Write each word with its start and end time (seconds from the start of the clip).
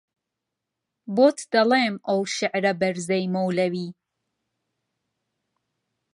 بۆت 1.15 1.39
دەڵێم 1.53 1.95
ئەو 2.07 2.21
شێعرە 2.35 2.71
بەرزەی 2.81 3.25
مەولەوی 3.33 3.89